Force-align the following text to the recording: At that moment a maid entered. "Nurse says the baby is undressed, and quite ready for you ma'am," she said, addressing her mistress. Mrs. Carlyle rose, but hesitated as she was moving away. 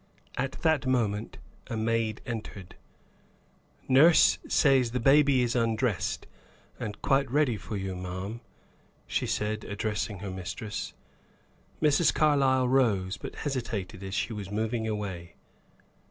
At 0.35 0.53
that 0.63 0.87
moment 0.87 1.37
a 1.67 1.77
maid 1.77 2.21
entered. 2.25 2.75
"Nurse 3.87 4.39
says 4.47 4.89
the 4.89 4.99
baby 4.99 5.43
is 5.43 5.55
undressed, 5.55 6.25
and 6.79 6.99
quite 7.03 7.29
ready 7.29 7.55
for 7.55 7.77
you 7.77 7.95
ma'am," 7.95 8.41
she 9.05 9.27
said, 9.27 9.63
addressing 9.63 10.17
her 10.17 10.31
mistress. 10.31 10.93
Mrs. 11.83 12.11
Carlyle 12.11 12.67
rose, 12.67 13.17
but 13.17 13.35
hesitated 13.45 14.01
as 14.01 14.15
she 14.15 14.33
was 14.33 14.49
moving 14.49 14.87
away. 14.87 15.35